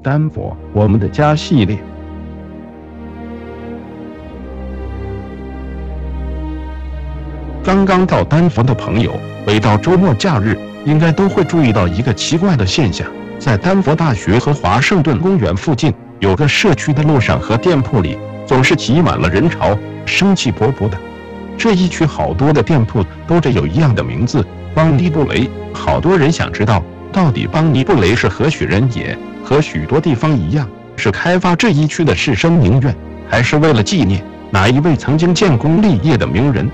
[0.00, 1.76] 丹佛，我们的家系列。
[7.64, 9.12] 刚刚到丹佛的朋友，
[9.44, 13.06] 每到周末假日，应该都会注意到一个奇怪的现象：
[13.40, 19.76] 在丹佛大学和华盛顿公园附近，有个社区的路上和店铺里，总是挤满了人潮，
[20.06, 20.96] 生气勃勃的。
[21.58, 25.50] 这一区好多的店铺都着有一样的名字——邦迪布雷。
[25.74, 29.16] 好多人想知道，到底邦尼布雷是何许人也？
[29.44, 32.94] 和许多地方一样，是开发这一区的士绅名苑，
[33.28, 36.70] 还是为了纪念哪一位曾经建功立业的名人？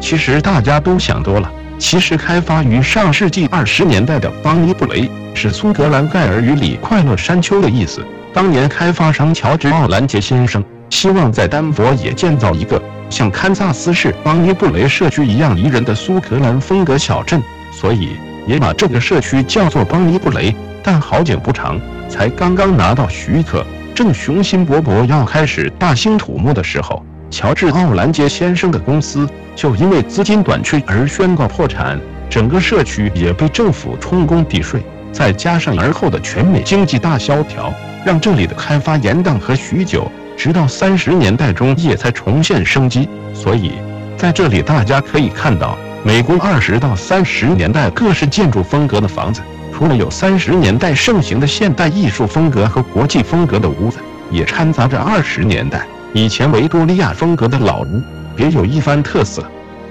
[0.00, 1.50] 其实大家都想多了。
[1.78, 8.04] 其实开发于上世纪二十年代的邦尼布雷，是苏格兰盖尔语里“快乐山丘”的意思。
[8.32, 17.42] 当年开发商乔治·奥兰杰先生希望在丹佛也建造一个像堪萨斯市邦尼布雷社区一样宜人的苏格兰风格小镇，
[17.72, 18.10] 所以
[18.46, 20.54] 也把这个社区叫做邦尼布雷。
[20.82, 21.80] 但好景不长。
[22.08, 43.08] 才刚刚拿到许可，正雄心勃勃要开始大兴土木的时候，乔治·奥兰杰先生的公司就因为资金短缺而宣告破产，整个社区也被政府充公抵税，再加上而后的全美经济大萧条，让这里的开发延宕和许久，直到三十年代中叶才重现生机。
[43.34, 43.72] 所以，
[44.16, 45.76] 在这里大家可以看到
[46.06, 49.42] 美国二十到三十年代各式建筑风格的房子。
[49.74, 53.98] 除了有三十年代盛行的现代艺术风格和国际风格的屋子，
[54.30, 55.84] 也掺杂着二十年代
[56.14, 58.00] 以前维多利亚风格的老屋，
[58.36, 59.44] 别有一番特色。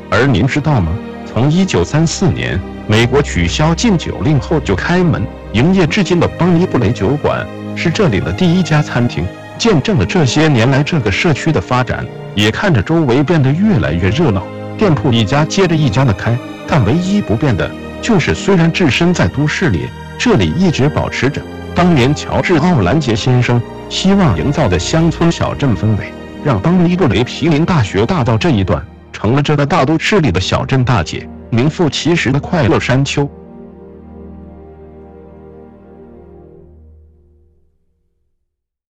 [0.10, 0.90] 而您知道吗？
[1.26, 5.22] 从一九三四年美国取消禁酒令后就开门
[5.52, 9.28] 营业至今的邦尼布雷酒馆，是这里的第一家餐厅，
[9.58, 12.06] 见证了这些年来这个社区的发展，
[12.36, 14.42] 也看着周围变得越来越热闹，
[14.78, 16.38] 店铺一家接着一家的开。
[16.68, 17.70] 但唯一不变的。
[18.02, 19.88] 就是，虽然置身在都市里，
[20.18, 21.42] 这里一直保持着
[21.74, 26.12] 当年乔治·奥兰杰先生希望营造的乡村小镇氛围，
[26.44, 33.30] 让邦尼布雷毗邻大学大道这一段成了这个大都市里的小镇大姐，名副其实的快乐山丘。